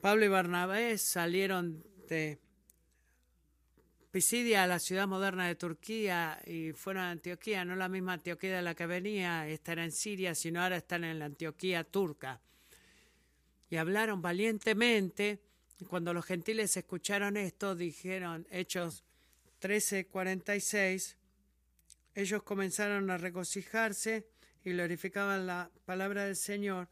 [0.00, 2.38] Pablo y Bernabé salieron de
[4.16, 8.62] Pisidia la ciudad moderna de Turquía y fueron a Antioquía, no la misma Antioquía de
[8.62, 12.40] la que venía, esta era en Siria, sino ahora están en la Antioquía turca.
[13.68, 15.42] Y hablaron valientemente.
[15.90, 19.04] Cuando los gentiles escucharon esto, dijeron, Hechos
[19.60, 21.16] 13:46,
[22.14, 24.26] ellos comenzaron a regocijarse
[24.64, 26.88] y glorificaban la palabra del Señor,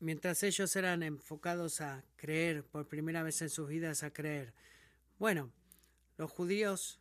[0.00, 4.52] mientras ellos eran enfocados a creer, por primera vez en sus vidas a creer.
[5.18, 5.50] Bueno,
[6.16, 7.00] los judíos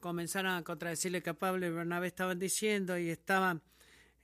[0.00, 3.62] comenzaron a contradecirle que Pablo y Bernabé estaban diciendo y estaban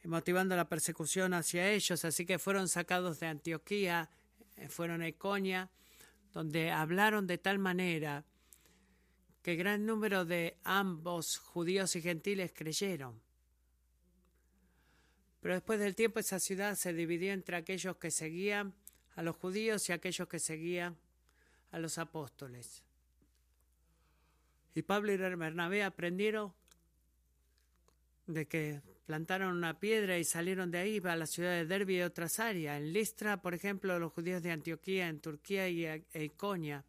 [0.05, 4.11] motivando la persecución hacia ellos, así que fueron sacados de Antioquía,
[4.57, 5.71] eh, fueron a Iconia,
[6.33, 8.25] donde hablaron de tal manera
[9.43, 13.21] que gran número de ambos judíos y gentiles creyeron.
[15.41, 18.75] Pero después del tiempo esa ciudad se dividió entre aquellos que seguían
[19.15, 20.97] a los judíos y aquellos que seguían
[21.71, 22.83] a los apóstoles.
[24.75, 26.53] Y Pablo y Bernabé aprendieron
[28.27, 32.03] de que plantaron una piedra y salieron de ahí a la ciudad de Derby y
[32.03, 32.79] otras áreas.
[32.79, 36.85] En Listra, por ejemplo, los judíos de Antioquía, en Turquía y Iconia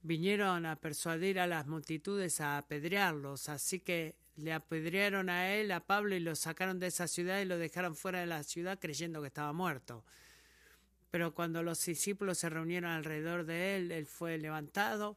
[0.00, 5.80] vinieron a persuadir a las multitudes a apedrearlos, así que le apedrearon a él, a
[5.80, 9.20] Pablo, y lo sacaron de esa ciudad y lo dejaron fuera de la ciudad creyendo
[9.20, 10.04] que estaba muerto.
[11.10, 15.16] Pero cuando los discípulos se reunieron alrededor de él, él fue levantado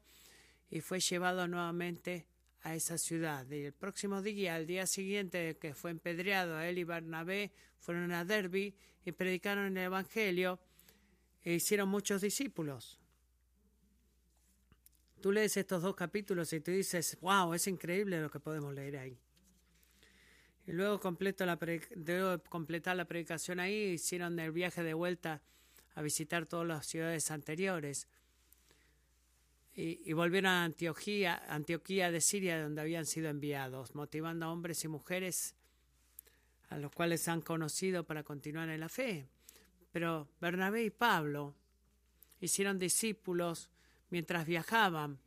[0.70, 2.28] y fue llevado nuevamente
[2.64, 3.50] a esa ciudad.
[3.50, 8.24] Y el próximo día, al día siguiente que fue empedreado, él y Barnabé fueron a
[8.24, 8.74] Derby
[9.04, 10.60] y predicaron el Evangelio
[11.44, 13.00] e hicieron muchos discípulos.
[15.22, 18.98] Tú lees estos dos capítulos y tú dices, wow, es increíble lo que podemos leer
[18.98, 19.20] ahí.
[20.68, 25.42] Y luego completo la de completar la predicación ahí, hicieron el viaje de vuelta
[25.96, 28.08] a visitar todas las ciudades anteriores
[29.74, 34.90] y, volvieron a Antioquía, Antioquía de Siria, donde habían sido enviados, motivando a hombres y
[34.90, 35.56] mujeres
[36.70, 39.28] a los cuales han conocido para continuar en la fe.
[39.92, 41.56] Pero Bernabé y Pablo
[42.42, 43.70] hicieron discípulos
[44.10, 45.20] mientras viajaban,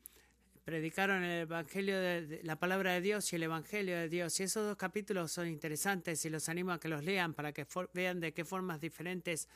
[0.65, 4.39] predicaron el Evangelio de, la palabra de Dios y el Evangelio de Dios.
[4.41, 7.67] Y esos dos capítulos son interesantes y los animo a que los lean para que
[7.93, 9.49] vean de qué formas diferentes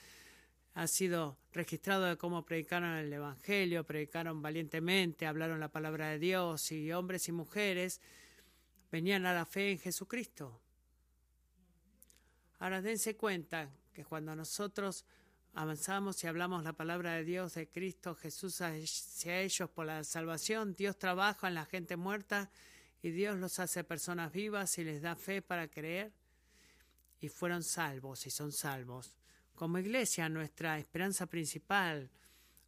[0.74, 6.70] ha sido registrado de cómo predicaron el Evangelio, predicaron valientemente, hablaron la palabra de Dios
[6.72, 8.00] y hombres y mujeres
[8.90, 10.60] venían a la fe en Jesucristo.
[12.58, 15.04] Ahora dense cuenta que cuando nosotros
[15.54, 20.74] avanzamos y hablamos la palabra de Dios, de Cristo Jesús hacia ellos por la salvación,
[20.74, 22.50] Dios trabaja en la gente muerta
[23.02, 26.12] y Dios los hace personas vivas y les da fe para creer
[27.20, 29.16] y fueron salvos y son salvos.
[29.58, 32.08] Como iglesia, nuestra esperanza principal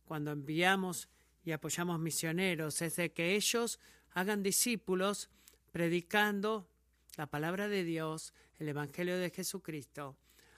[0.07, 1.09] cuando enviamos
[1.44, 3.79] y apoyamos misioneros es de que ellos
[4.11, 5.31] hagan discípulos
[5.70, 6.68] predicando
[7.16, 10.16] la palabra de Dios, el Evangelio de Jesucristo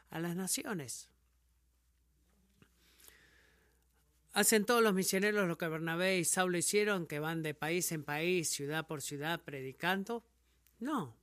[0.08, 1.10] a las naciones.
[4.32, 8.04] ¿Hacen todos los misioneros lo que Bernabé y Saulo hicieron, que van de país en
[8.04, 10.24] país, ciudad por ciudad, predicando?
[10.80, 11.14] No.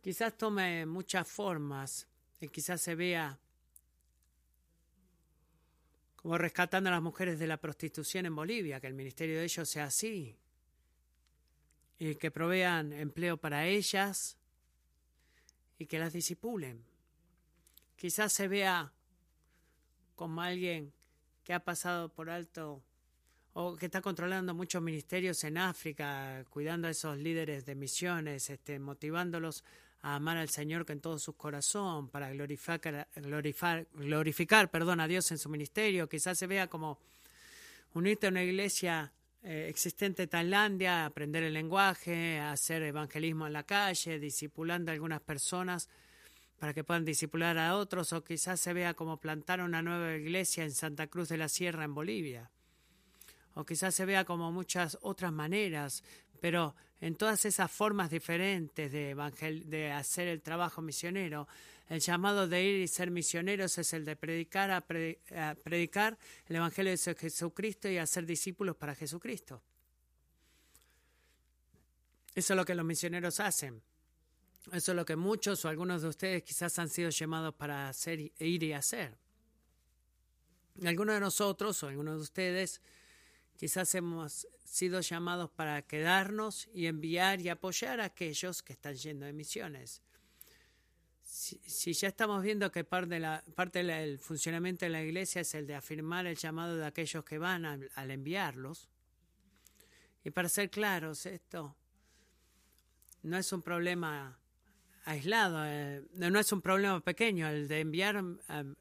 [0.00, 2.06] Quizás tome muchas formas
[2.40, 3.40] y quizás se vea
[6.22, 9.68] como rescatando a las mujeres de la prostitución en Bolivia, que el ministerio de ellos
[9.68, 10.36] sea así,
[11.98, 14.36] y que provean empleo para ellas
[15.78, 16.84] y que las disipulen.
[17.96, 18.92] Quizás se vea
[20.14, 20.92] como alguien
[21.42, 22.82] que ha pasado por alto
[23.54, 28.78] o que está controlando muchos ministerios en África, cuidando a esos líderes de misiones, este,
[28.78, 29.64] motivándolos
[30.02, 35.30] a amar al Señor con todo su corazón, para glorificar, glorificar, glorificar perdón, a Dios
[35.30, 36.08] en su ministerio.
[36.08, 36.98] Quizás se vea como
[37.94, 39.12] unirte a una iglesia
[39.44, 45.20] eh, existente en Tailandia, aprender el lenguaje, hacer evangelismo en la calle, discipulando a algunas
[45.20, 45.88] personas
[46.58, 50.62] para que puedan discipular a otros, o quizás se vea como plantar una nueva iglesia
[50.62, 52.50] en Santa Cruz de la Sierra, en Bolivia.
[53.54, 56.04] O quizás se vea como muchas otras maneras,
[56.40, 59.16] pero en todas esas formas diferentes de,
[59.66, 61.48] de hacer el trabajo misionero,
[61.88, 64.86] el llamado de ir y ser misioneros es el de predicar,
[65.64, 69.60] predicar el Evangelio de Jesucristo y hacer discípulos para Jesucristo.
[72.36, 73.82] Eso es lo que los misioneros hacen.
[74.70, 78.20] Eso es lo que muchos o algunos de ustedes quizás han sido llamados para hacer,
[78.20, 79.18] ir y hacer.
[80.84, 82.80] Algunos de nosotros o algunos de ustedes
[83.56, 89.26] quizás hemos sido llamados para quedarnos y enviar y apoyar a aquellos que están yendo
[89.26, 90.02] de misiones.
[91.22, 95.66] Si, ya estamos viendo que parte, la, parte del funcionamiento de la iglesia es el
[95.66, 98.88] de afirmar el llamado de aquellos que van al enviarlos,
[100.24, 101.76] y para ser claros, esto
[103.22, 104.38] no es un problema
[105.04, 108.22] aislado, eh, no es un problema pequeño, el de enviar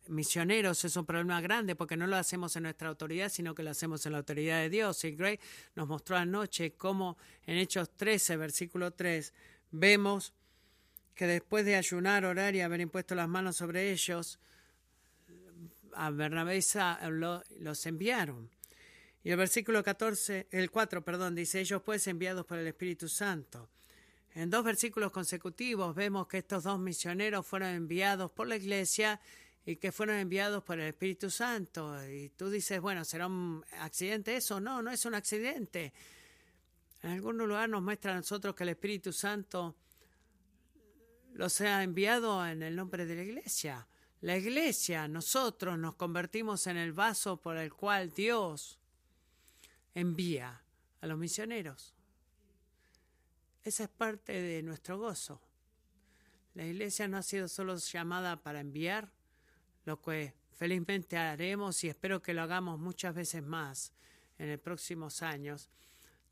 [0.07, 3.71] misioneros es un problema grande porque no lo hacemos en nuestra autoridad, sino que lo
[3.71, 5.03] hacemos en la autoridad de Dios.
[5.03, 5.39] Y Gray
[5.75, 9.33] nos mostró anoche cómo en Hechos 13, versículo 3,
[9.71, 10.33] vemos
[11.15, 14.39] que después de ayunar, orar y haber impuesto las manos sobre ellos,
[15.93, 16.59] a Bernabé
[17.59, 18.49] los enviaron.
[19.23, 23.69] Y el versículo 14, el 4, perdón, dice, ellos pues enviados por el Espíritu Santo.
[24.33, 29.19] En dos versículos consecutivos vemos que estos dos misioneros fueron enviados por la iglesia
[29.65, 32.01] y que fueron enviados por el Espíritu Santo.
[32.09, 34.61] Y tú dices, bueno, ¿será un accidente eso?
[34.61, 35.93] No, no es un accidente.
[37.01, 39.75] En algún lugar nos muestra a nosotros que el Espíritu Santo
[41.33, 43.87] los ha enviado en el nombre de la iglesia.
[44.21, 48.79] La iglesia, nosotros nos convertimos en el vaso por el cual Dios
[49.93, 50.61] envía
[51.01, 51.95] a los misioneros.
[53.63, 55.39] Esa es parte de nuestro gozo.
[56.55, 59.09] La iglesia no ha sido solo llamada para enviar,
[59.85, 63.93] lo que felizmente haremos y espero que lo hagamos muchas veces más
[64.37, 65.69] en los próximos años.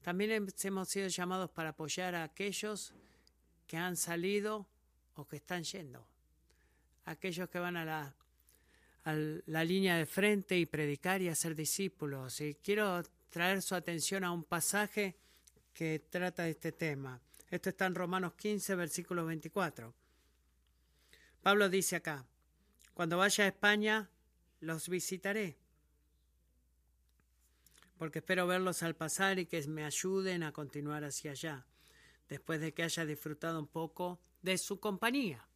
[0.01, 2.93] También hemos sido llamados para apoyar a aquellos
[3.67, 4.65] que han salido
[5.15, 6.05] o que están yendo,
[7.05, 8.13] aquellos que van a la,
[9.45, 12.41] la línea de frente y predicar y hacer discípulos.
[12.41, 15.15] Y quiero traer su atención a un pasaje
[15.79, 17.21] que trata este tema.
[17.49, 19.93] Esto está en Romanos 15, versículo 24.
[21.41, 22.25] Pablo dice acá,
[22.93, 24.09] cuando vaya a España,
[24.59, 25.55] los visitaré,
[27.97, 31.65] porque espero verlos al pasar y que me ayuden a continuar hacia allá,
[32.27, 35.47] después de que haya disfrutado un poco de su compañía.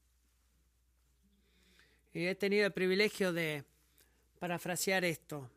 [2.14, 3.66] Y he tenido el privilegio de
[4.40, 5.50] parafrasear esto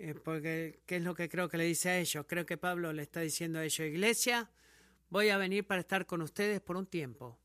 [0.00, 2.24] eh, porque ¿qué es lo que creo que le dice a ellos?
[2.28, 4.48] Creo que Pablo le está diciendo a ellos, iglesia,
[5.10, 7.38] voy a venir para estar con ustedes por un tiempo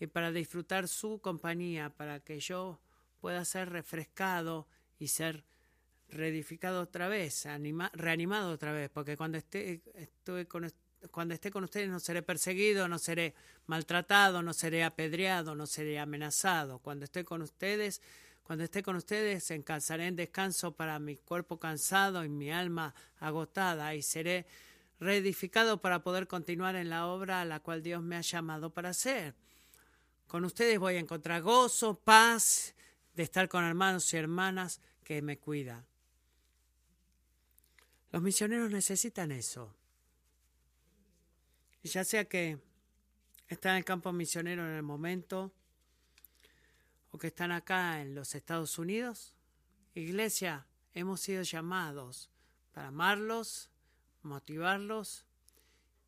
[0.00, 2.80] y para disfrutar su compañía, para que yo
[3.20, 4.66] pueda ser refrescado
[4.98, 5.44] y ser
[6.08, 7.46] reedificado otra vez,
[7.92, 10.70] reanimado otra vez, porque cuando esté, estoy con,
[11.10, 13.34] cuando esté con ustedes no seré perseguido, no seré
[13.66, 16.78] maltratado, no seré apedreado, no seré amenazado.
[16.80, 18.02] Cuando esté con ustedes
[18.44, 23.94] cuando esté con ustedes, encalzaré en descanso para mi cuerpo cansado y mi alma agotada,
[23.94, 24.46] y seré
[25.00, 28.90] reedificado para poder continuar en la obra a la cual Dios me ha llamado para
[28.90, 29.34] hacer.
[30.28, 32.74] Con ustedes voy a encontrar gozo, paz,
[33.14, 35.86] de estar con hermanos y hermanas que me cuidan.
[38.12, 39.74] Los misioneros necesitan eso.
[41.82, 42.58] Y ya sea que
[43.48, 45.52] están en el campo misionero en el momento,
[47.18, 49.34] que están acá en los Estados Unidos,
[49.94, 52.30] iglesia, hemos sido llamados
[52.72, 53.70] para amarlos,
[54.22, 55.24] motivarlos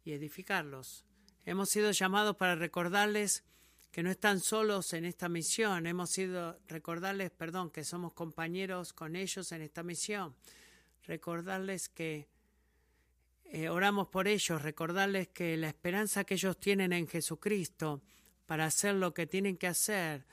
[0.04, 1.04] y edificarlos.
[1.44, 3.44] Hemos sido llamados para recordarles
[3.92, 5.86] que no están solos en esta misión.
[5.86, 10.34] Hemos sido recordarles, perdón, que somos compañeros con ellos en esta misión.
[11.04, 12.28] Recordarles que
[13.44, 18.02] eh, oramos por ellos, recordarles que la esperanza que ellos tienen en Jesucristo
[18.44, 20.26] para hacer lo que tienen que hacer,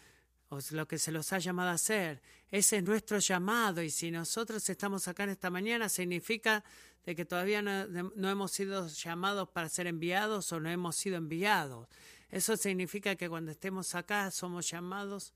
[0.71, 2.21] lo que se los ha llamado a hacer.
[2.51, 6.63] Ese es nuestro llamado y si nosotros estamos acá en esta mañana significa
[7.05, 11.87] de que todavía no, hemos sido llamados para ser enviados o no hemos sido enviados.
[12.29, 15.33] Eso significa que cuando estemos acá somos llamados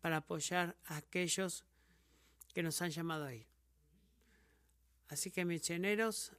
[0.00, 1.64] para apoyar a aquellos
[2.52, 3.46] que nos han llamado a ir.
[5.08, 6.32] Así que misioneros,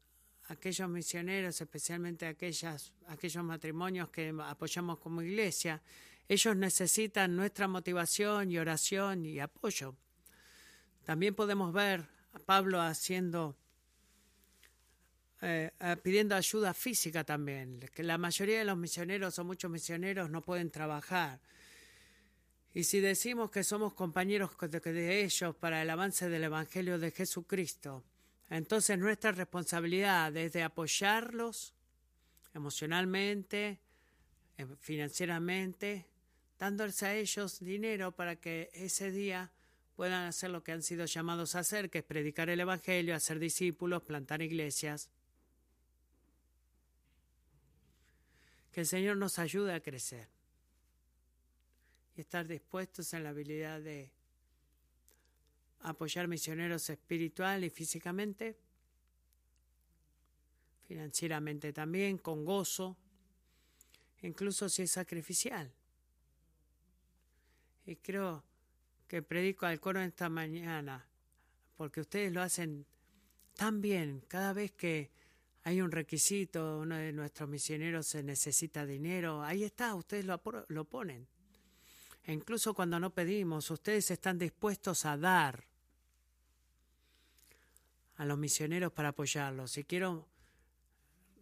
[0.47, 5.81] aquellos misioneros, especialmente aquellas, aquellos matrimonios que apoyamos como iglesia,
[6.29, 9.95] ellos necesitan nuestra motivación y oración y apoyo.
[11.05, 13.55] También podemos ver a Pablo haciendo
[15.39, 15.71] eh,
[16.01, 20.71] pidiendo ayuda física también, que la mayoría de los misioneros o muchos misioneros no pueden
[20.71, 21.39] trabajar.
[22.73, 28.03] Y si decimos que somos compañeros de ellos para el avance del Evangelio de Jesucristo,
[28.49, 31.75] entonces nuestra responsabilidad es de apoyarlos
[32.55, 33.79] emocionalmente,
[34.79, 36.07] financieramente,
[36.59, 39.51] dándoles a ellos dinero para que ese día
[39.95, 43.39] puedan hacer lo que han sido llamados a hacer, que es predicar el Evangelio, hacer
[43.39, 45.09] discípulos, plantar iglesias.
[48.71, 50.27] Que el Señor nos ayude a crecer
[52.15, 54.11] y estar dispuestos en la habilidad de
[55.81, 58.55] apoyar misioneros espiritual y físicamente,
[60.87, 62.97] financieramente también, con gozo,
[64.21, 65.71] incluso si es sacrificial.
[67.87, 68.43] Y creo
[69.07, 71.07] que predico al coro esta mañana,
[71.77, 72.85] porque ustedes lo hacen
[73.55, 75.09] tan bien cada vez que
[75.63, 80.83] hay un requisito, uno de nuestros misioneros se necesita dinero, ahí está, ustedes lo, lo
[80.83, 81.27] ponen.
[82.25, 85.63] E incluso cuando no pedimos, ustedes están dispuestos a dar
[88.17, 89.77] a los misioneros para apoyarlos.
[89.77, 90.27] Y quiero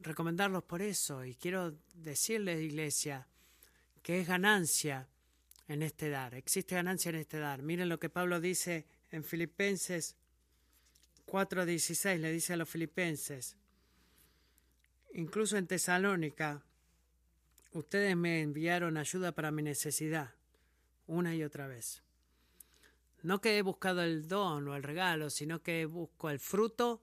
[0.02, 1.26] recomendarlos por eso.
[1.26, 3.28] Y quiero decirles, iglesia,
[4.04, 5.08] que es ganancia
[5.68, 6.36] en este dar.
[6.36, 7.62] Existe ganancia en este dar.
[7.62, 10.16] Miren lo que Pablo dice en Filipenses
[11.26, 12.20] 4:16.
[12.20, 13.58] Le dice a los filipenses,
[15.14, 16.64] incluso en Tesalónica,
[17.72, 20.34] ustedes me enviaron ayuda para mi necesidad
[21.08, 22.02] una y otra vez.
[23.24, 27.02] No que he buscado el don o el regalo, sino que busco el fruto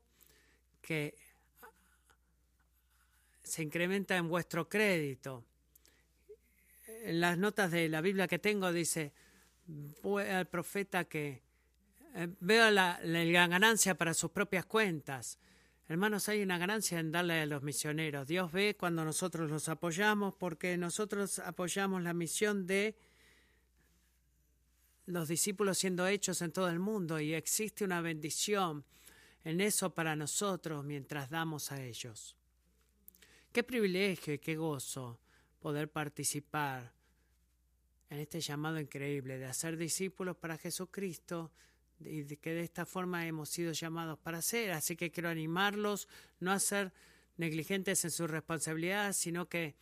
[0.81, 1.17] que
[3.43, 5.45] se incrementa en vuestro crédito.
[7.05, 9.13] En las notas de la Biblia que tengo dice,
[10.05, 11.43] al profeta que
[12.15, 15.37] eh, veo la, la ganancia para sus propias cuentas.
[15.89, 18.29] Hermanos, hay una ganancia en darle a los misioneros.
[18.29, 22.97] Dios ve cuando nosotros los apoyamos porque nosotros apoyamos la misión de
[25.07, 28.85] los discípulos siendo hechos en todo el mundo y existe una bendición
[29.43, 32.37] en eso para nosotros mientras damos a ellos.
[33.51, 35.19] Qué privilegio y qué gozo
[35.63, 36.93] poder participar
[38.11, 41.53] en este llamado increíble de hacer discípulos para Jesucristo
[42.01, 44.73] y que de esta forma hemos sido llamados para ser.
[44.73, 46.09] Así que quiero animarlos
[46.41, 46.93] no a ser
[47.37, 49.77] negligentes en su responsabilidad, sino que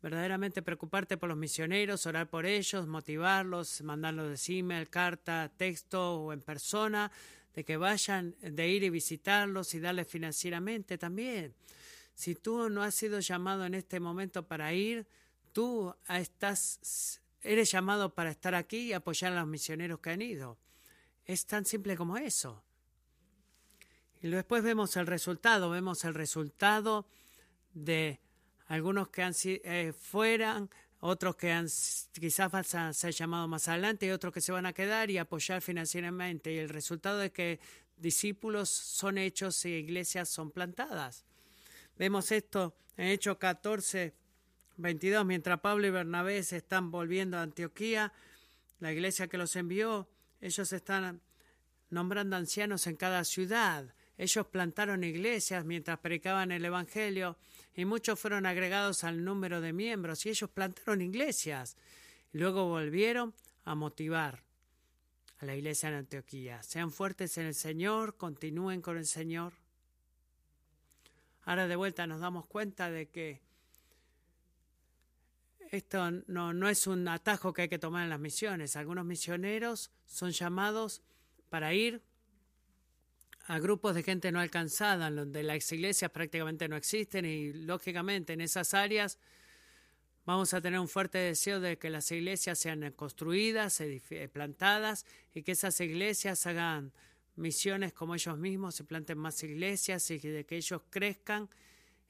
[0.00, 6.32] verdaderamente preocuparte por los misioneros, orar por ellos, motivarlos, mandarlos de email, carta, texto o
[6.32, 7.10] en persona,
[7.54, 11.52] de que vayan, de ir y visitarlos y darles financieramente también.
[12.18, 15.06] Si tú no has sido llamado en este momento para ir,
[15.52, 20.58] tú estás, eres llamado para estar aquí y apoyar a los misioneros que han ido.
[21.26, 22.64] Es tan simple como eso.
[24.20, 27.06] Y después vemos el resultado, vemos el resultado
[27.72, 28.18] de
[28.66, 31.68] algunos que han eh, fueran, otros que han,
[32.14, 35.18] quizás van a ser llamados más adelante y otros que se van a quedar y
[35.18, 36.52] apoyar financieramente.
[36.52, 37.60] Y el resultado es que
[37.96, 41.27] discípulos son hechos y iglesias son plantadas.
[41.98, 44.14] Vemos esto en Hechos 14,
[44.76, 48.12] 22, mientras Pablo y Bernabé se están volviendo a Antioquía,
[48.78, 50.08] la iglesia que los envió,
[50.40, 51.20] ellos están
[51.90, 53.92] nombrando ancianos en cada ciudad.
[54.16, 57.36] Ellos plantaron iglesias mientras predicaban el Evangelio
[57.74, 61.76] y muchos fueron agregados al número de miembros y ellos plantaron iglesias.
[62.32, 63.34] Luego volvieron
[63.64, 64.44] a motivar
[65.40, 66.62] a la iglesia en Antioquía.
[66.62, 69.52] Sean fuertes en el Señor, continúen con el Señor.
[71.48, 73.40] Ahora de vuelta nos damos cuenta de que
[75.70, 78.76] esto no, no es un atajo que hay que tomar en las misiones.
[78.76, 81.00] Algunos misioneros son llamados
[81.48, 82.02] para ir
[83.46, 88.42] a grupos de gente no alcanzada, donde las iglesias prácticamente no existen y lógicamente en
[88.42, 89.18] esas áreas
[90.26, 93.82] vamos a tener un fuerte deseo de que las iglesias sean construidas,
[94.34, 96.92] plantadas y que esas iglesias hagan
[97.38, 101.48] misiones como ellos mismos, se planten más iglesias y de que ellos crezcan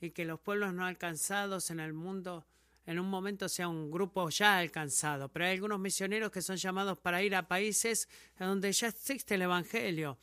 [0.00, 2.46] y que los pueblos no alcanzados en el mundo
[2.86, 5.28] en un momento sea un grupo ya alcanzado.
[5.28, 8.08] Pero hay algunos misioneros que son llamados para ir a países
[8.38, 10.18] donde ya existe el Evangelio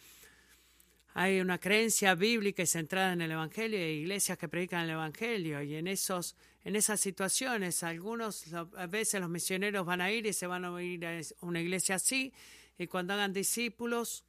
[1.17, 5.61] hay una creencia bíblica y centrada en el Evangelio y iglesias que predican el Evangelio.
[5.61, 6.35] Y en, esos,
[6.65, 10.83] en esas situaciones, algunos, a veces los misioneros van a ir y se van a
[10.83, 12.33] ir a una iglesia así,
[12.77, 14.25] y cuando hagan discípulos,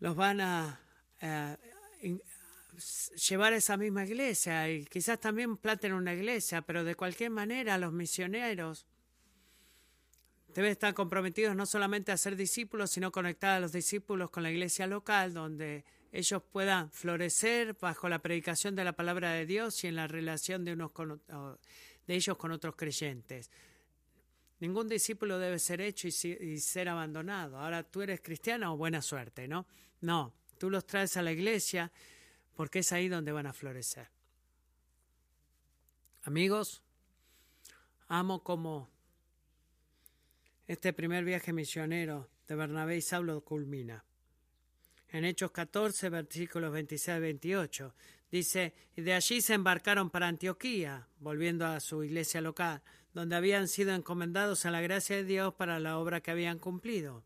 [0.00, 0.80] los van a
[3.28, 7.76] llevar a esa misma iglesia y quizás también planten una iglesia, pero de cualquier manera
[7.78, 8.86] los misioneros
[10.54, 14.50] Deben estar comprometidos no solamente a ser discípulos, sino conectar a los discípulos con la
[14.50, 19.88] iglesia local, donde ellos puedan florecer bajo la predicación de la palabra de Dios y
[19.88, 23.50] en la relación de, unos con, de ellos con otros creyentes.
[24.60, 27.58] Ningún discípulo debe ser hecho y, ser abandonado.
[27.58, 29.66] Ahora tú eres cristiano o buena suerte, ¿no?
[30.00, 31.90] No, tú los traes a la iglesia
[32.54, 34.08] porque es ahí donde van a florecer.
[36.22, 36.82] Amigos,
[38.08, 38.90] amo como
[40.66, 44.04] este primer viaje misionero de Bernabé y Saulo culmina.
[45.10, 47.94] En Hechos 14, versículos 26 y 28,
[48.30, 52.82] dice, y de allí se embarcaron para Antioquía, volviendo a su iglesia local,
[53.14, 57.24] donde habían sido encomendados a la gracia de Dios para la obra que habían cumplido.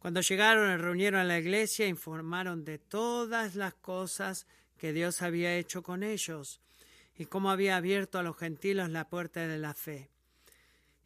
[0.00, 4.46] Cuando llegaron, y reunieron a la iglesia, informaron de todas las cosas
[4.78, 6.58] que Dios había hecho con ellos
[7.18, 10.08] y cómo había abierto a los gentiles la puerta de la fe.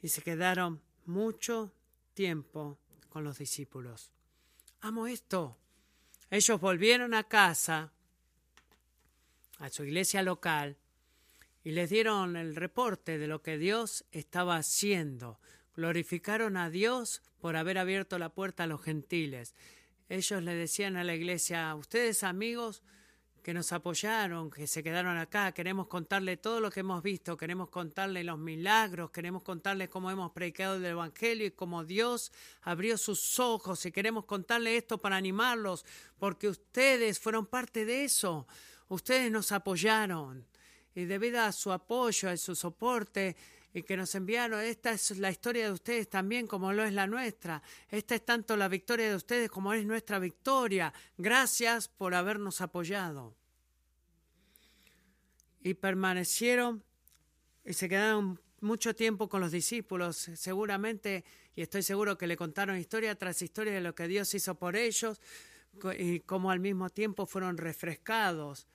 [0.00, 1.72] Y se quedaron mucho
[2.14, 2.78] tiempo
[3.08, 4.12] con los discípulos.
[4.80, 5.58] Amo esto.
[6.30, 7.92] Ellos volvieron a casa,
[9.58, 10.76] a su iglesia local,
[11.64, 15.40] y les dieron el reporte de lo que Dios estaba haciendo.
[15.76, 19.54] Glorificaron a Dios por haber abierto la puerta a los gentiles.
[20.08, 22.82] Ellos le decían a la iglesia, ustedes amigos,
[23.44, 25.52] que nos apoyaron, que se quedaron acá.
[25.52, 30.32] Queremos contarle todo lo que hemos visto, queremos contarle los milagros, queremos contarle cómo hemos
[30.32, 35.84] predicado el Evangelio y cómo Dios abrió sus ojos y queremos contarle esto para animarlos,
[36.18, 38.48] porque ustedes fueron parte de eso,
[38.88, 40.46] ustedes nos apoyaron
[40.94, 43.36] y debido a su apoyo, a su soporte,
[43.74, 44.60] y que nos enviaron.
[44.60, 47.60] Esta es la historia de ustedes también como lo es la nuestra.
[47.90, 50.94] Esta es tanto la victoria de ustedes como es nuestra victoria.
[51.18, 53.34] Gracias por habernos apoyado.
[55.60, 56.84] Y permanecieron
[57.64, 61.24] y se quedaron mucho tiempo con los discípulos, seguramente,
[61.56, 64.76] y estoy seguro que le contaron historia tras historia de lo que Dios hizo por
[64.76, 65.20] ellos
[65.98, 68.68] y cómo al mismo tiempo fueron refrescados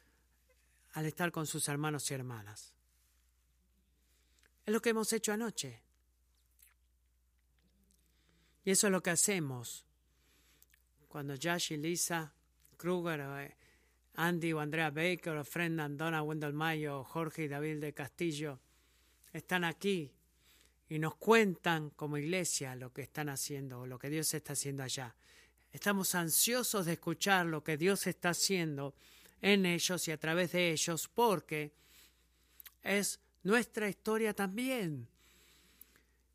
[0.93, 2.73] al estar con sus hermanos y hermanas.
[4.69, 5.81] Es lo que hemos hecho anoche.
[8.63, 9.83] Y eso es lo que hacemos
[11.07, 12.31] cuando Josh y Lisa
[12.77, 13.55] Kruger, eh,
[14.13, 18.59] Andy o Andrea Baker, o Fred Andona, Wendell Mayo, Jorge y David de Castillo
[19.33, 20.11] están aquí
[20.87, 25.15] y nos cuentan como iglesia lo que están haciendo, lo que Dios está haciendo allá.
[25.73, 28.93] Estamos ansiosos de escuchar lo que Dios está haciendo
[29.41, 31.71] en ellos y a través de ellos porque
[32.83, 35.07] es nuestra historia también.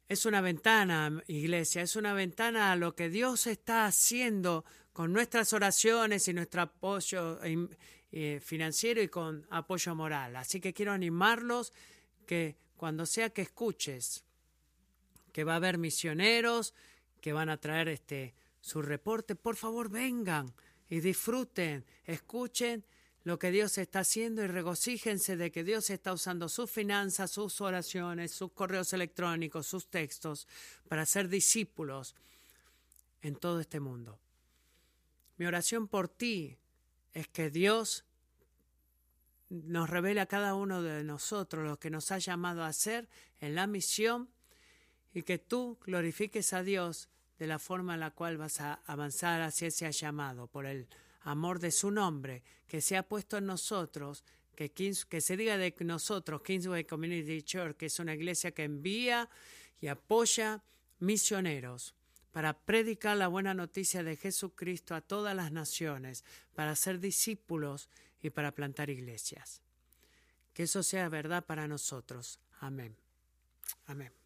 [0.09, 5.53] Es una ventana, iglesia, es una ventana a lo que Dios está haciendo con nuestras
[5.53, 10.37] oraciones y nuestro apoyo eh, financiero y con apoyo moral.
[10.37, 11.73] Así que quiero animarlos
[12.27, 14.25] que cuando sea que escuches
[15.33, 16.75] que va a haber misioneros
[17.21, 20.55] que van a traer este su reporte, por favor vengan
[20.89, 22.85] y disfruten, escuchen
[23.25, 27.61] lo que Dios está haciendo y regocíjense de que Dios está usando sus finanzas, sus
[27.63, 30.47] oraciones, sus correos electrónicos, sus textos
[30.89, 32.15] para ser discípulos
[33.23, 34.19] en todo este mundo.
[35.39, 36.59] Mi oración por ti
[37.15, 38.05] es que Dios
[39.49, 43.09] nos revele a cada uno de nosotros lo que nos ha llamado a hacer
[43.41, 44.29] en la misión
[45.15, 47.09] y que tú glorifiques a Dios
[47.39, 50.89] de la forma en la cual vas a avanzar hacia ese llamado por el
[51.25, 56.43] amor de su nombre, que se ha puesto en nosotros, que, se diga de nosotros,
[56.43, 59.29] Kingsway Community Church, que es una iglesia que envía
[59.81, 60.63] y apoya
[61.01, 61.95] misioneros
[62.33, 67.89] para predicar la buena noticia de Jesucristo a todas las naciones, para ser discípulos
[68.23, 69.63] y para plantar iglesias.
[70.53, 72.41] Que eso sea verdad para nosotros.
[72.61, 72.97] Amén.
[73.87, 74.24] Amén.